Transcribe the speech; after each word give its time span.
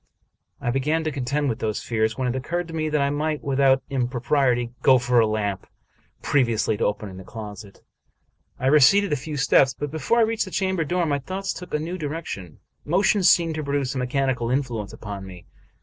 I 0.59 0.71
began 0.71 1.03
to 1.03 1.11
contend 1.11 1.47
with 1.47 1.59
those 1.59 1.83
fears, 1.83 2.17
when 2.17 2.27
it 2.27 2.35
occurred 2.35 2.67
to 2.69 2.73
me 2.73 2.89
that 2.89 3.01
I 3.03 3.11
might, 3.11 3.43
without 3.43 3.83
impropriety, 3.91 4.71
go 4.81 4.97
for 4.97 5.19
a 5.19 5.27
lamp 5.27 5.67
previously 6.23 6.75
to 6.77 6.85
opening 6.85 7.17
the 7.17 7.23
closet. 7.23 7.83
I 8.57 8.65
receded 8.65 9.13
a 9.13 9.15
few 9.15 9.37
steps; 9.37 9.75
but 9.75 9.91
before 9.91 10.17
I 10.17 10.21
reached 10.23 10.45
the 10.45 10.49
chamber 10.49 10.83
door 10.85 11.05
my 11.05 11.19
thoughts 11.19 11.53
took 11.53 11.75
a 11.75 11.79
new 11.79 11.99
direction. 11.99 12.57
Motion 12.83 13.21
seemed 13.21 13.53
to 13.53 13.63
produce 13.63 13.93
a 13.93 13.99
mechanical 13.99 14.49
influence 14.49 14.91
upon 14.91 15.23
me. 15.23 15.45